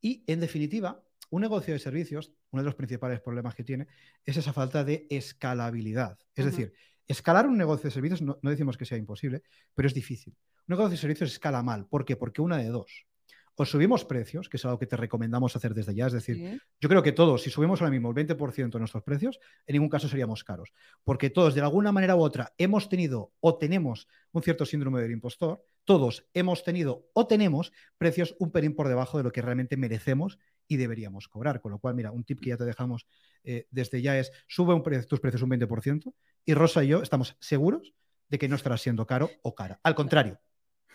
[0.00, 3.86] Y en definitiva, un negocio de servicios, uno de los principales problemas que tiene
[4.24, 6.18] es esa falta de escalabilidad.
[6.34, 6.74] Es decir,
[7.06, 9.42] escalar un negocio de servicios no, no decimos que sea imposible,
[9.74, 10.36] pero es difícil.
[10.66, 11.86] Un negocio de servicios escala mal.
[11.86, 12.16] ¿Por qué?
[12.16, 13.06] Porque una de dos.
[13.56, 16.58] O subimos precios, que es algo que te recomendamos hacer desde ya, es decir, Sí.
[16.80, 19.88] yo creo que todos, si subimos ahora mismo el 20% de nuestros precios, en ningún
[19.88, 20.72] caso seríamos caros,
[21.04, 25.12] porque todos de alguna manera u otra hemos tenido o tenemos un cierto síndrome del
[25.12, 29.76] impostor, todos hemos tenido o tenemos precios un pelín por debajo de lo que realmente
[29.76, 31.60] merecemos y deberíamos cobrar.
[31.60, 33.06] Con lo cual, mira, un tip que ya te dejamos
[33.44, 36.12] eh, desde ya es, sube un pre- tus precios un 20%
[36.46, 37.92] y Rosa y yo estamos seguros
[38.30, 39.78] de que no estarás siendo caro o cara.
[39.82, 40.40] Al contrario,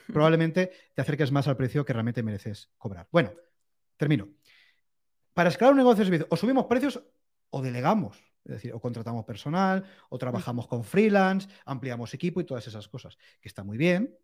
[0.14, 3.08] probablemente te acerques más al precio que realmente mereces cobrar.
[3.12, 3.32] Bueno,
[3.98, 4.30] termino.
[5.34, 7.02] Para escalar un negocio de servicio, o subimos precios
[7.50, 8.18] o delegamos.
[8.46, 13.18] Es decir, o contratamos personal, o trabajamos con freelance, ampliamos equipo y todas esas cosas,
[13.42, 14.18] que está muy bien,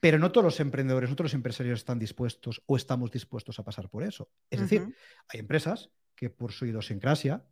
[0.00, 3.64] pero no todos los emprendedores, no todos los empresarios están dispuestos o estamos dispuestos a
[3.64, 4.30] pasar por eso.
[4.50, 4.94] Es decir,
[5.28, 7.44] hay empresas que por su idiosincrasia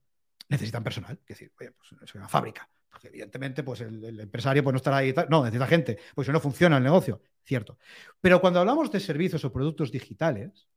[0.48, 1.18] necesitan personal.
[1.22, 2.68] Es decir, oye, pues es una fábrica.
[3.02, 5.14] Evidentemente, pues el, empresario pues, no estará ahí.
[5.28, 5.98] No, necesita gente.
[6.14, 7.20] Pues si no funciona el negocio.
[7.44, 7.78] Cierto.
[8.20, 10.68] Pero cuando hablamos de servicios o productos digitales,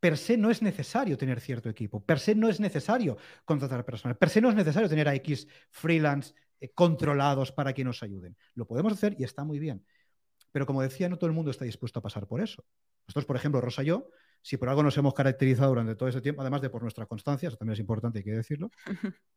[0.00, 2.04] per se no es necesario tener cierto equipo.
[2.04, 4.16] Per se no es necesario contratar personal.
[4.16, 8.36] Per se no es necesario tener a X freelance eh, controlados para que nos ayuden.
[8.54, 9.84] Lo podemos hacer y está muy bien.
[10.52, 12.64] Pero como decía, no todo el mundo está dispuesto a pasar por eso.
[13.06, 14.08] Nosotros, por ejemplo, Rosa y yo,
[14.44, 17.48] si por algo nos hemos caracterizado durante todo ese tiempo, además de por nuestra constancia,
[17.48, 18.70] eso también es importante, hay que decirlo,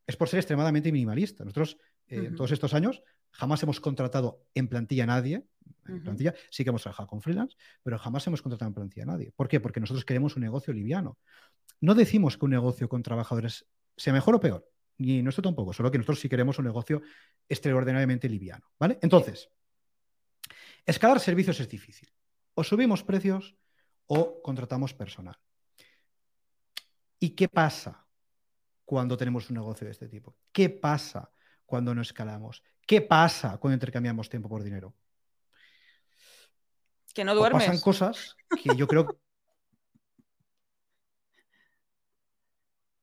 [0.06, 1.46] es por ser extremadamente minimalista.
[1.46, 5.46] Nosotros, eh, en todos estos años, jamás hemos contratado en plantilla a nadie.
[5.88, 9.06] En plantilla sí que hemos trabajado con freelance, pero jamás hemos contratado en plantilla a
[9.06, 9.32] nadie.
[9.34, 9.62] ¿Por qué?
[9.62, 11.17] Porque nosotros queremos un negocio liviano.
[11.80, 13.65] No decimos que un negocio con trabajadores
[13.96, 17.02] sea mejor o peor, ni nuestro tampoco, solo que nosotros sí queremos un negocio
[17.48, 18.65] extraordinariamente liviano.
[18.78, 19.00] ¿Vale?
[19.02, 19.50] Entonces,
[20.86, 22.10] escalar servicios es difícil.
[22.56, 23.56] O subimos precios
[24.08, 25.38] o contratamos personal.
[27.20, 28.06] ¿Y qué pasa
[28.86, 30.36] cuando tenemos un negocio de este tipo?
[30.52, 31.32] ¿Qué pasa
[31.65, 32.63] cuando no escalamos?
[32.86, 34.93] ¿Qué pasa cuando intercambiamos tiempo por dinero?
[37.13, 37.65] Que no O duermes.
[37.65, 39.20] pasan cosas que yo creo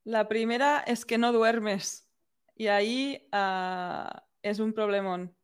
[0.04, 2.06] La primera es que no duermes.
[2.54, 5.34] Y ahí ah, es un problemón.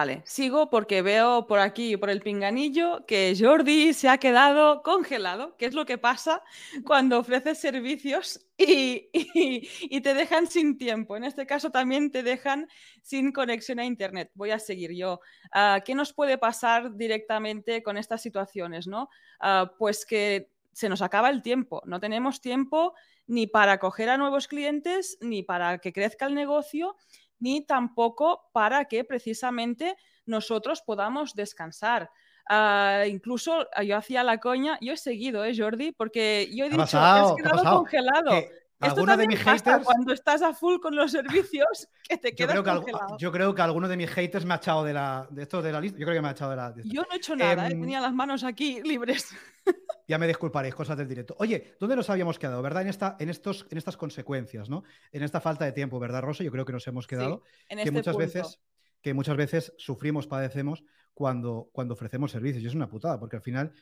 [0.00, 5.58] Vale, sigo porque veo por aquí, por el pinganillo, que Jordi se ha quedado congelado,
[5.58, 6.42] que es lo que pasa
[6.86, 11.18] cuando ofreces servicios y, te dejan sin tiempo.
[11.18, 12.66] En este caso también te dejan
[13.02, 14.30] sin conexión a Internet.
[14.32, 15.20] Voy a seguir yo.
[15.52, 18.86] Ah, ¿Qué nos puede pasar directamente con estas situaciones?
[18.86, 19.10] ¿no?
[19.38, 21.82] Ah, pues que se nos acaba el tiempo.
[21.84, 22.94] No tenemos tiempo
[23.26, 26.96] ni para acoger a nuevos clientes, ni para que crezca el negocio,
[27.40, 32.10] ni tampoco para que precisamente nosotros podamos descansar.
[32.48, 35.92] Ah, incluso ah, yo hacía la coña, yo he seguido, ¿eh, Jordi?
[35.92, 37.34] Porque yo he ¿Qué ha dicho, pasado?
[37.36, 38.30] te ¿Qué has ha quedado congelado.
[38.30, 38.50] que
[38.80, 39.84] Esto de mis haters.
[39.84, 43.16] cuando estás a full con los servicios, que te Yo quedas creo, que congelado.
[43.18, 45.70] yo creo que alguno de mis haters me ha echado de la de esto de
[45.72, 45.98] la lista.
[45.98, 46.72] Yo creo que me ha echado de la.
[46.72, 46.82] de.
[46.86, 47.72] Yo no he hecho nada, ¿eh?
[47.72, 49.28] Em, tenía las manos aquí libres.
[50.10, 51.36] Ya me disculparéis, cosas del directo.
[51.38, 52.82] Oye, ¿dónde nos habíamos quedado, verdad?
[52.82, 54.82] En, esta, en, estos, en estas consecuencias, ¿no?
[55.12, 56.42] En esta falta de tiempo, ¿verdad, Rosa?
[56.42, 57.44] Yo creo que nos hemos quedado.
[57.68, 58.26] en que este muchas punto.
[58.26, 58.60] veces
[59.02, 60.82] que muchas veces sufrimos, padecemos
[61.14, 62.64] cuando, cuando ofrecemos servicios.
[62.64, 63.72] Y es una putada, porque al final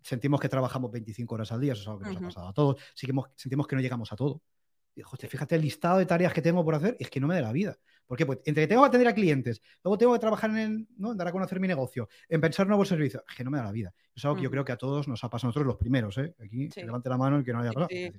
[0.00, 2.52] sentimos que trabajamos 25 horas al día, eso es algo que nos ha pasado a
[2.52, 2.80] todos.
[2.94, 4.40] Sentimos que no llegamos a todo.
[4.94, 7.40] Fíjate el listado de tareas que tengo por hacer y es que no me da
[7.42, 7.78] la vida.
[8.06, 8.26] ¿Por qué?
[8.26, 11.12] Pues entre que tengo que atender a clientes, luego tengo que trabajar en, ¿no?
[11.12, 13.64] en dar a conocer mi negocio, en pensar nuevos servicios, es que no me da
[13.64, 13.94] la vida.
[14.14, 16.18] Es algo que yo creo que a todos nos ha pasado, a nosotros los primeros,
[16.18, 16.34] ¿eh?
[16.44, 16.82] Aquí, Sí.
[16.82, 17.88] levante la mano el que no haya pasado.
[17.90, 18.12] sí.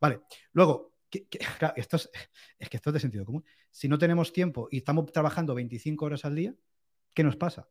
[0.00, 0.20] Vale,
[0.52, 2.10] luego, que- que- claro, esto es,
[2.58, 3.44] es que esto es de sentido común.
[3.70, 6.54] Si no tenemos tiempo y estamos trabajando 25 horas al día,
[7.12, 7.68] ¿qué nos pasa?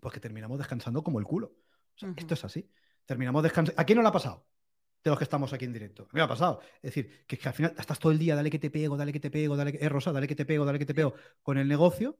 [0.00, 1.54] Pues que terminamos descansando como el culo.
[1.94, 2.12] O sea.
[2.16, 2.68] Esto es así.
[3.04, 3.80] Terminamos descansando.
[3.80, 4.46] ¿A quién no le ha pasado?
[5.02, 6.08] De los que estamos aquí en directo.
[6.12, 6.60] Me ha pasado.
[6.76, 9.12] Es decir, que, que al final estás todo el día, dale que te pego, dale
[9.12, 9.84] que te pego, dale que.
[9.84, 12.18] Eh, Rosa, dale que te pego, dale que te pego con el negocio.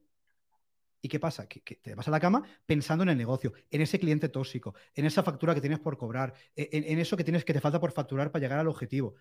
[1.05, 1.47] ¿Y qué pasa?
[1.47, 5.05] Que, te vas a la cama pensando en el negocio, en ese cliente tóxico, en
[5.05, 7.91] esa factura que tienes por cobrar, e, en, eso que tienes que te falta por
[7.91, 9.15] facturar para llegar al objetivo.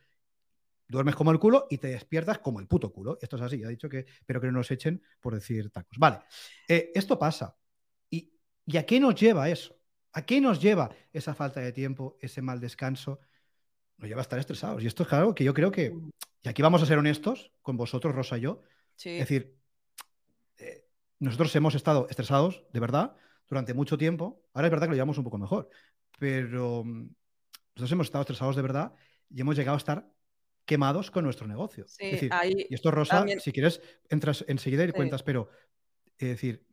[0.86, 3.18] Duermes como el culo y te despiertas como el puto culo.
[3.20, 5.98] Esto es así, ya he dicho que, pero que no nos echen por decir tacos.
[5.98, 6.20] Vale,
[6.68, 7.56] eh, esto pasa.
[8.08, 8.32] ¿Y,
[8.64, 9.76] ¿Y a qué nos lleva eso?
[10.12, 13.18] ¿A qué nos lleva esa falta de tiempo, ese mal descanso?
[14.02, 14.82] Nos lleva a estar estresados.
[14.82, 15.94] Y esto es algo que yo creo que,
[16.42, 18.60] y aquí vamos a ser honestos con vosotros, Rosa y yo,
[18.96, 19.56] es decir,
[21.22, 23.14] nosotros hemos estado estresados, de verdad,
[23.48, 24.42] durante mucho tiempo.
[24.54, 25.70] Ahora es verdad que lo llevamos un poco mejor,
[26.18, 27.10] pero mm,
[27.76, 28.92] nosotros hemos estado estresados de verdad
[29.30, 30.12] y hemos llegado a estar
[30.64, 31.86] quemados con nuestro negocio.
[32.00, 35.48] y esto, Rosa, si quieres, entras enseguida y cuentas, pero
[36.18, 36.66] es decir,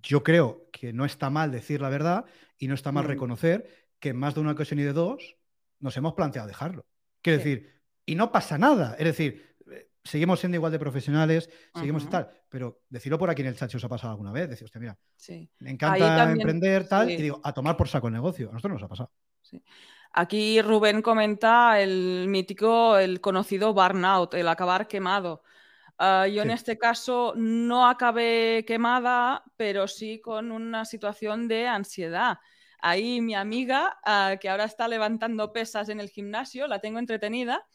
[0.00, 2.24] yo creo que no está mal decir la verdad
[2.58, 3.08] y no está mal mm.
[3.08, 5.38] reconocer que en más de una ocasión y de dos
[5.82, 6.86] nos hemos planteado dejarlo.
[7.20, 8.96] Quiero decir, y no pasa nada.
[8.98, 9.56] Es decir,
[10.02, 13.76] seguimos siendo igual de profesionales, seguimos tal, pero decirlo por aquí en el chat si
[13.76, 14.96] os ha pasado alguna vez, decir, mira,
[15.58, 18.48] me encanta emprender tal, y digo, a tomar por saco el negocio.
[18.48, 19.10] A nosotros nos ha pasado.
[20.14, 25.42] Aquí Rubén comenta el mítico, el conocido burnout, el acabar quemado.
[25.98, 32.38] Ah, yo en este caso no acabé quemada, pero sí con una situación de ansiedad.
[32.82, 37.66] Ahí mi amiga, ah, que ahora está levantando pesas en el gimnasio, la tengo entretenida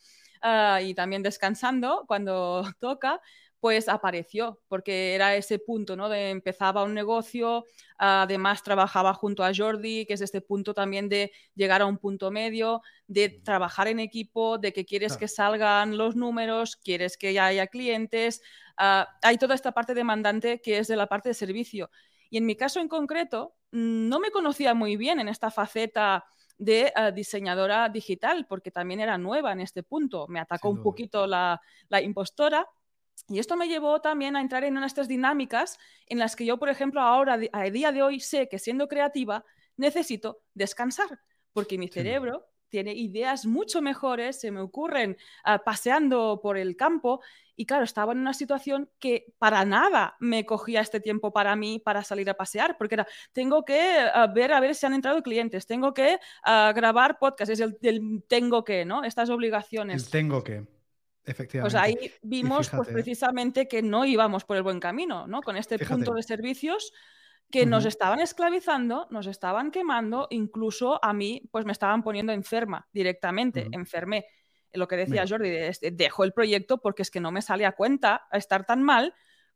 [0.41, 3.21] Ah, y también descansando cuando toca,
[3.59, 6.09] pues apareció, porque era ese punto, ¿no?
[6.09, 7.65] De empezaba un negocio,
[7.97, 12.29] además trabajaba junto a Jordi, que es este punto también de llegar a un punto
[12.29, 17.47] medio, de trabajar en equipo, de que quieres que salgan los números, quieres que ya
[17.47, 18.41] haya clientes,
[18.77, 21.89] ah, hay toda esta parte demandante que es de la parte de servicio.
[22.29, 26.25] Y en mi caso en concreto, no me conocía muy bien en esta faceta
[26.57, 30.27] de eh, diseñadora digital, porque también era nueva en este punto.
[30.27, 31.61] Me atacó un poquito la,
[32.01, 32.67] impostora.
[33.29, 36.57] Y esto me llevó también a entrar en unas estas dinámicas en las que yo,
[36.57, 39.43] por ejemplo, ahora, a día de hoy, sé que siendo creativa
[39.75, 41.19] necesito descansar,
[41.51, 47.21] porque mi cerebro tiene ideas mucho mejores, se me ocurren ah, paseando por el campo
[47.55, 51.79] y claro, estaba en una situación que para nada me cogía este tiempo para mí
[51.83, 55.23] para salir a pasear, porque era, tengo que ah, ver a ver si han entrado
[55.23, 57.77] clientes, tengo que ah, grabar podcast, es el,
[58.27, 59.03] tengo que, ¿no?
[59.03, 60.03] Estas obligaciones.
[60.03, 60.65] El tengo que.
[61.25, 61.73] Efectivamente.
[61.73, 65.41] Pues ahí vimos pues, precisamente que no íbamos por el buen camino, ¿no?
[65.41, 66.93] Con este punto de servicios
[67.51, 72.87] que nos estaban esclavizando, nos estaban quemando, incluso a mí, pues me estaban poniendo enferma
[72.91, 74.25] directamente, enfermé.
[74.73, 75.49] Lo que decía Jordi,
[75.93, 79.13] dejo el proyecto porque es que no me sale a cuenta estar tan mal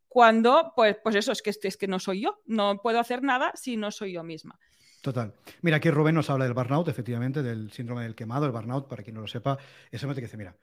[0.08, 3.52] cuando, pues, pues eso, es que, es que no soy yo, no puedo hacer nada
[3.56, 4.60] si no soy yo misma.
[5.02, 5.34] Total.
[5.62, 8.46] Mira, aquí Rubén nos habla del burnout, efectivamente, del síndrome del quemado.
[8.46, 9.58] El burnout, para quien no lo sepa,
[9.90, 10.56] es momento que dice, mira,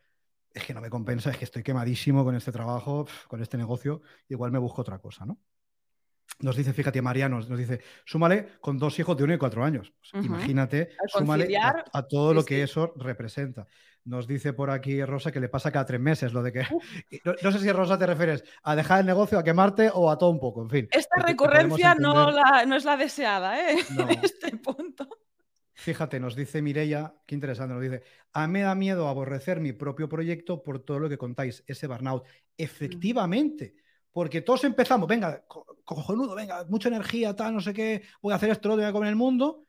[0.55, 4.03] es que no me compensa, es que estoy quemadísimo con este trabajo, con este negocio,
[4.29, 5.39] igual me busco otra cosa, ¿no?
[6.41, 9.93] Nos dice, fíjate, Mariano, nos dice, súmale con dos hijos de uno y cuatro años.
[10.13, 13.67] Pues imagínate, súmale a, todo lo que eso representa.
[14.05, 16.63] Nos dice por aquí Rosa que le pasa cada tres meses lo de que.
[17.43, 20.31] No, sé si Rosa te refieres a dejar el negocio, a quemarte o a todo
[20.31, 20.89] un poco, en fin.
[20.91, 23.79] Esta recurrencia no, no, es la deseada, ¿eh?
[23.99, 25.09] En este punto.
[25.75, 29.73] Fíjate, nos dice Mireia, qué interesante, nos dice, a mí me da miedo aborrecer mi
[29.73, 32.25] propio proyecto por todo lo que contáis, ese burnout.
[32.57, 33.77] Efectivamente,
[34.19, 35.45] porque todos empezamos, venga,
[35.85, 38.91] cojonudo, venga, mucha energía, tal, no sé qué, voy a hacer esto, lo voy a
[38.91, 39.65] comer el mundo.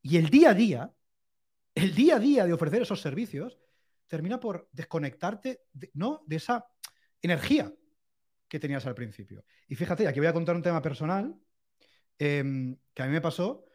[0.00, 0.94] Y el día a día,
[1.74, 3.58] el día a día de ofrecer esos servicios,
[4.06, 6.22] termina por desconectarte de, ¿no?
[6.26, 6.64] de esa
[7.20, 7.70] energía
[8.48, 9.44] que tenías al principio.
[9.68, 11.36] Y fíjate, aquí voy a contar un tema personal
[12.18, 13.66] em, que a mí me pasó.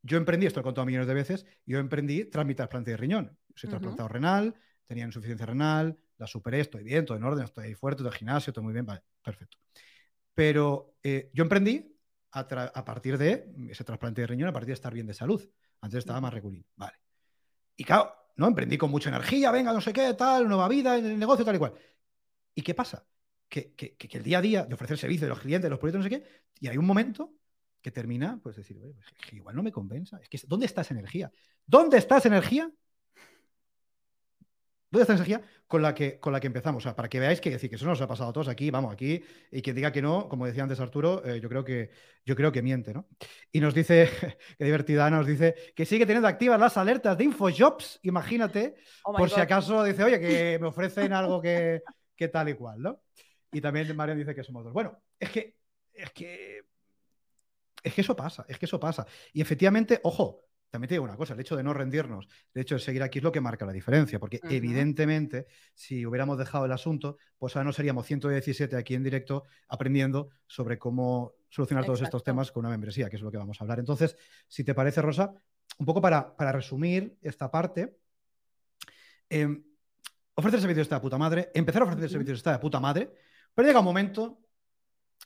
[0.00, 2.96] Yo emprendí, esto lo he contado millones de veces, yo emprendí tras mi trasplante de
[2.96, 3.36] riñón.
[3.54, 4.54] Soy trasplantado renal,
[4.86, 8.64] tenía insuficiencia renal, la superé, estoy bien, todo en orden, estoy fuerte, estoy gimnasio, estoy
[8.64, 9.58] muy bien, vale, perfecto.
[10.34, 11.94] Pero eh, yo emprendí
[12.32, 15.46] a, partir de ese trasplante de riñón, a partir de estar bien de salud.
[15.80, 16.64] Antes estaba más regulín.
[16.76, 16.94] Vale.
[17.76, 18.46] Y claro, ¿no?
[18.46, 21.56] Emprendí con mucha energía, venga, no sé qué, tal, nueva vida en el negocio, tal
[21.56, 21.74] y cual.
[22.54, 23.06] ¿Y qué pasa?
[23.48, 26.10] Que, el día a día de ofrecer servicio de los clientes, de los proyectos, no
[26.10, 26.28] sé qué,
[26.60, 27.34] y hay un momento
[27.80, 28.96] que termina, pues decir, pues,
[29.32, 30.18] igual no me compensa.
[30.20, 31.30] Es que, ¿dónde está esa energía?
[31.66, 32.70] ¿Dónde está esa energía
[34.90, 36.82] ¿Dónde está esa energía con la que, con la que empezamos?
[36.82, 38.70] O sea, para que veáis que decir que eso nos ha pasado a todos aquí,
[38.70, 41.90] vamos, aquí, y quien diga que no, como decía antes Arturo, eh, yo, creo que,
[42.24, 43.06] yo creo que miente, ¿no?
[43.52, 44.08] Y nos dice,
[44.58, 49.28] qué divertida, nos dice que sigue teniendo activas las alertas de InfoJobs, imagínate, oh por
[49.28, 51.82] si acaso dice, oye, que me ofrecen algo que,
[52.16, 53.02] que tal y cual, ¿no?
[53.52, 54.72] Y también Marian dice que somos dos.
[54.72, 55.56] Bueno, es que,
[55.92, 56.64] es que,
[57.82, 59.06] es que eso pasa, es que eso pasa.
[59.32, 62.74] Y efectivamente, ojo, también te digo una cosa, el hecho de no rendirnos, el hecho
[62.74, 66.72] de seguir aquí es lo que marca la diferencia, porque evidentemente si hubiéramos dejado el
[66.72, 72.22] asunto, pues ahora no seríamos 117 aquí en directo aprendiendo sobre cómo solucionar todos estos
[72.22, 73.78] temas con una membresía, que es lo que vamos a hablar.
[73.78, 75.32] Entonces, si te parece, Rosa,
[75.78, 77.96] un poco para, resumir esta parte,
[79.30, 79.62] eh,
[80.34, 83.10] ofrecer servicios está de puta madre, empezar a ofrecer servicios está de puta madre,
[83.54, 84.40] pero llega un momento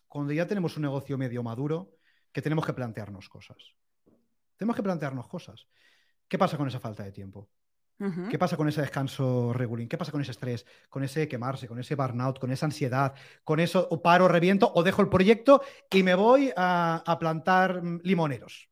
[0.07, 1.97] cuando ya tenemos un negocio medio maduro
[2.31, 3.75] que tenemos que plantearnos cosas.
[4.63, 5.67] Tenemos que plantearnos cosas.
[6.29, 7.51] ¿Qué pasa con esa falta de tiempo?
[8.31, 9.89] ¿Qué pasa con ese descanso regulín?
[9.89, 10.65] ¿Qué pasa con ese estrés?
[10.89, 14.85] Con ese quemarse, con ese burnout, con esa ansiedad, con eso o paro, reviento o
[14.85, 18.71] dejo el proyecto y me voy a, plantar mm, limoneros.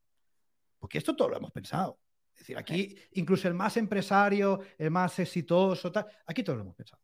[0.79, 1.99] Porque esto todo lo hemos pensado.
[2.35, 6.77] Es decir, aquí incluso el más empresario, el más exitoso, tal, aquí todo lo hemos
[6.77, 7.03] pensado.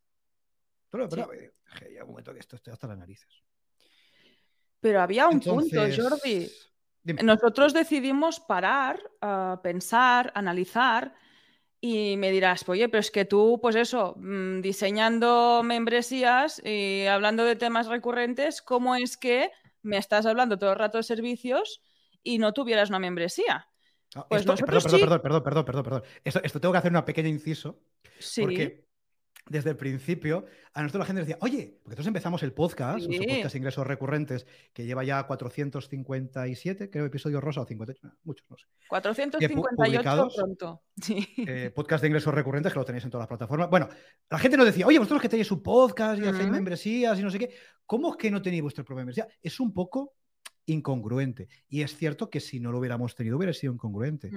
[0.88, 3.42] Todo pero hay un momento que esto está hasta las narices.
[4.78, 6.48] Pero había un punto, Jordi.
[7.22, 11.14] Nosotros decidimos parar, ah, pensar, analizar
[11.80, 17.44] y me dirás, oye, pero es que tú, pues eso, mm, diseñando membresías y hablando
[17.44, 19.50] de temas recurrentes, ¿cómo es que
[19.82, 21.82] me estás hablando todo el rato de servicios
[22.22, 23.68] y no tuvieras una membresía?
[24.28, 27.78] pues perdón, perdón, perdón, perdón, perdón, perdón, Esto, tengo que hacer una pequeña inciso.
[28.18, 28.42] Sí.
[28.42, 28.85] Porque
[29.48, 33.34] desde el principio, a nosotros la gente decía, oye, porque nosotros empezamos el podcast, nuestro
[33.34, 38.66] podcast Ingresos Recurrentes, que lleva ya 457, creo, episodios rosa o 58, muchos, no sé.
[38.88, 40.82] 458 pronto.
[41.38, 43.70] Eh, podcast de ingresos recurrentes, que lo tenéis en todas las plataformas.
[43.70, 43.88] Bueno,
[44.28, 47.30] la gente nos decía, oye, vosotros que tenéis un podcast y hacéis membresías y no
[47.30, 47.54] sé qué,
[47.84, 49.28] ¿cómo es que no tenéis vuestra propia membresía?
[49.42, 50.14] Es un poco
[50.66, 51.48] incongruente.
[51.68, 54.30] Y es cierto que si no lo hubiéramos tenido, hubiera sido incongruente.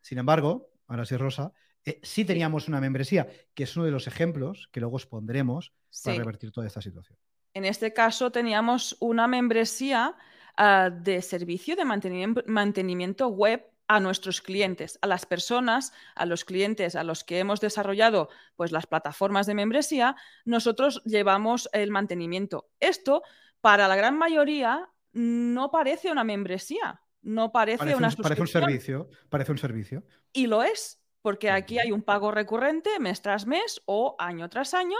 [0.00, 1.52] Sin embargo, ahora sí, Rosa,
[1.86, 5.72] eh, sí teníamos una membresía, que es uno de los ejemplos que luego os pondremos
[6.04, 7.16] para revertir toda esta situación.
[7.54, 10.16] En este caso teníamos una membresía
[10.56, 16.96] ah, de servicio de mantenimiento, web a nuestros clientes, a las personas, a los clientes
[16.96, 22.68] a los que hemos desarrollado pues, las plataformas de membresía, nosotros llevamos el mantenimiento.
[22.80, 23.22] Esto,
[23.60, 29.08] para la gran mayoría, no parece una membresía, no parece, una un, Parece un servicio,
[29.28, 30.04] parece un servicio.
[30.32, 34.74] Y lo es, porque aquí hay un pago recurrente mes tras mes o año tras
[34.74, 34.96] año,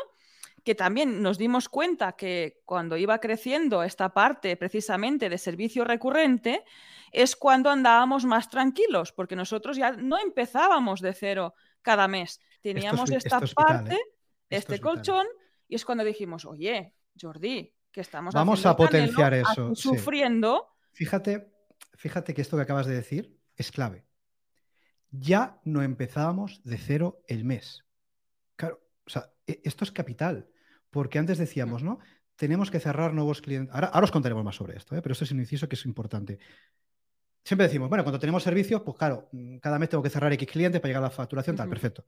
[0.65, 6.65] que también nos dimos cuenta que cuando iba creciendo esta parte precisamente de servicio recurrente,
[7.13, 12.41] es cuando andábamos más tranquilos, porque nosotros ya no empezábamos de cero cada mes.
[12.61, 14.01] Teníamos esta parte, ¿eh?
[14.51, 15.29] este colchón,
[15.69, 19.77] y es cuando dijimos, oye, Jordi, que estamos Vamos a potenciar eso.
[19.77, 20.75] Sufriendo.
[20.91, 21.53] Fíjate,
[21.95, 24.07] fíjate que esto que acabas de decir es clave
[25.19, 27.85] ya no empezábamos de cero el mes.
[28.57, 30.49] Claro, o sea, e, esto es capital,
[30.91, 31.99] porque antes decíamos, ¿no?
[32.37, 33.75] Tenemos que cerrar nuevos clientes.
[33.75, 35.03] Ahora, os contaremos más sobre esto, ¿eh?
[35.03, 36.39] pero esto es un inciso que es importante.
[37.45, 40.49] Siempre decimos, bueno, cuando tenemos servicios, pues claro, mm, cada mes tengo que cerrar X
[40.51, 42.05] clientes para llegar a la facturación, tal, perfecto.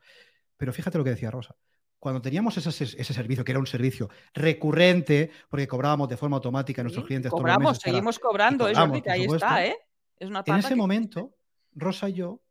[0.57, 1.55] Pero fíjate lo que decía Rosa.
[1.99, 2.71] Cuando teníamos ese,
[3.05, 7.31] servicio, que era un servicio recurrente, porque cobrábamos de forma automática a nuestros clientes.
[7.31, 9.77] Cobramos, seguimos cobrando, es que ahí está, ¿eh?
[10.17, 11.35] Es una en ese momento,
[11.73, 12.43] Rosa y yo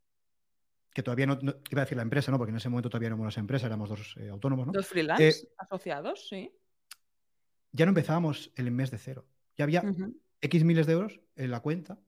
[0.97, 2.39] que todavía no, iba a decir la empresa, ¿no?
[2.39, 4.73] Porque en ese momento todavía no éramos empresa, éramos dos eh, autónomos, ¿no?
[4.73, 6.51] Dos freelance eh, asociados, sí.
[7.71, 9.27] Ya no empezábamos el mes de cero.
[9.55, 9.83] Ya había
[10.41, 11.99] X miles de euros en la cuenta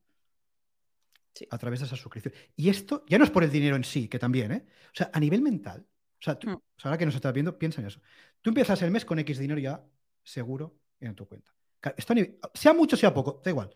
[1.51, 2.33] a través de esa suscripción.
[2.55, 4.65] Y esto ya no es por el dinero en sí, que también, ¿eh?
[4.87, 5.85] O sea, a nivel mental.
[6.19, 6.57] O sea, mm.
[6.81, 8.01] ahora que nos estás viendo, piensa en eso.
[8.41, 9.85] Tú empiezas el mes con X dinero ya
[10.23, 11.53] seguro en tu cuenta.
[11.95, 12.15] Esto,
[12.55, 13.69] sea mucho, sea poco, da igual.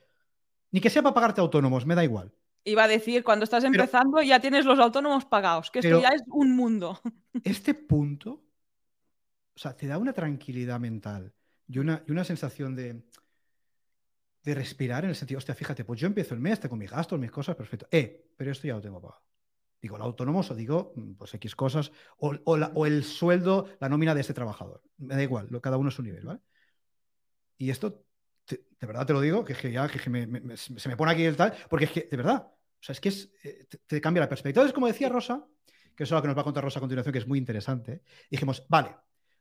[0.72, 2.34] Ni que sea para pagarte autónomos, me da igual.
[2.66, 6.24] Iba a decir, cuando estás empezando ya tienes los autónomos pagados, que esto ya es
[6.28, 7.00] un mundo.
[7.44, 8.44] Este punto,
[9.56, 11.34] o sea, te da una tranquilidad mental
[11.68, 13.04] y una, y una sensación de,
[14.44, 17.20] de respirar en el sentido, hostia, fíjate, pues yo empiezo el mes, tengo mis gastos,
[17.20, 17.88] mis cosas, perfecto.
[17.90, 19.24] Eh, pero esto ya lo tengo pagado.
[19.82, 24.16] Digo, el autónomo, o digo, mm, pues X cosas, o, o, el sueldo, la nómina
[24.16, 24.82] de este trabajador.
[24.98, 26.40] Me da igual, cada uno es su nivel, ¿vale?
[27.58, 28.06] Y esto
[28.48, 30.10] de verdad te lo digo, que, ya que se
[30.90, 32.48] me pone aquí el tal, porque es que, de verdad,
[32.84, 33.10] o sea, es que
[33.48, 34.62] eh, te, cambia la perspectiva.
[34.62, 35.48] Entonces, como decía Rosa,
[35.96, 37.40] que eso es lo que nos va a contar Rosa a continuación, que es muy
[37.40, 38.94] interesante, dijimos, vale,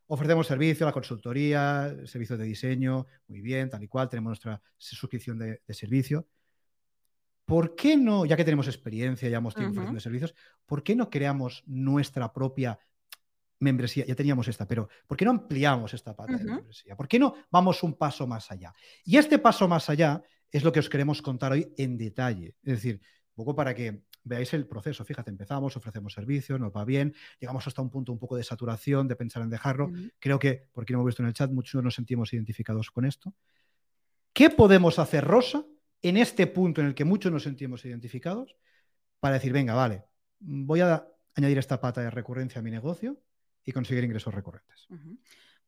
[0.06, 5.40] ofrecemos servicio, la consultoría, servicios de diseño, muy bien, tal y cual, tenemos nuestra suscripción
[5.40, 6.28] de, servicio.
[7.44, 10.34] ¿Por qué no, ya que tenemos experiencia, ya hemos tiempo ofreciendo servicios,
[10.64, 12.78] ¿por qué no creamos nuestra propia
[13.62, 16.96] membresía, ya teníamos esta, pero ¿por qué no ampliamos esta pata de membresía?
[16.96, 18.74] ¿Por qué no vamos un paso más allá?
[19.04, 22.56] Y este paso más allá es lo que os queremos contar hoy en detalle.
[22.62, 25.04] Es decir, un poco para que veáis el proceso.
[25.04, 29.08] Fíjate, empezamos, ofrecemos servicios, nos va bien, llegamos hasta un punto un poco de saturación,
[29.08, 29.90] de pensar en dejarlo.
[30.18, 33.34] Creo que, porque no hemos visto en el chat, muchos nos sentimos identificados con esto.
[34.32, 35.64] ¿Qué podemos hacer, Rosa,
[36.02, 38.56] en este punto en el que muchos nos sentimos identificados,
[39.20, 40.04] para decir, venga, vale,
[40.40, 43.20] voy a añadir esta pata de recurrencia a mi negocio?
[43.64, 44.88] Y conseguir ingresos recurrentes.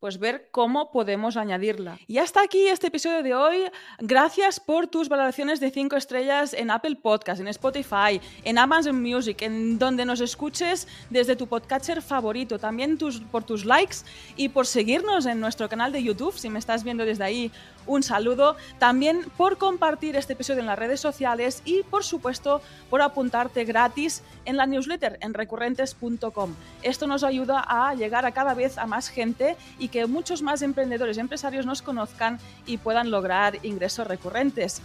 [0.05, 1.99] Pues ver cómo podemos añadirla.
[2.07, 3.71] Y hasta aquí este episodio de hoy.
[4.01, 9.41] Gracias por tus valoraciones de 5 estrellas en Apple Podcast, en Spotify, en Amazon Music,
[9.41, 12.59] en donde nos escuches desde tu podcatcher favorito.
[12.59, 13.97] También tus, por tus likes
[14.37, 17.51] y por seguirnos en nuestro canal de YouTube, si me estás viendo desde ahí
[17.87, 23.03] un saludo, también por compartir este episodio en las redes sociales y por supuesto por
[23.03, 26.55] apuntarte gratis en la newsletter en recurrentes.com.
[26.83, 30.61] Esto nos ayuda a llegar a cada vez a más gente y que muchos más
[30.63, 34.83] emprendedores y empresarios nos conozcan y puedan lograr ingresos recurrentes.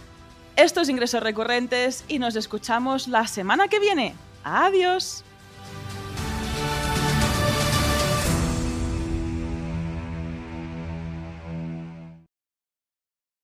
[0.54, 4.14] Estos ingresos recurrentes y nos escuchamos la semana que viene.
[4.44, 5.24] Adiós.